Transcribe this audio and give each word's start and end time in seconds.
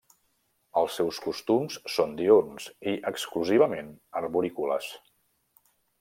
Els 0.81 0.93
seus 0.99 1.17
costums 1.25 1.75
són 1.97 2.15
diürns 2.21 2.65
i 2.93 2.95
exclusivament 3.13 3.91
arborícoles. 4.23 4.89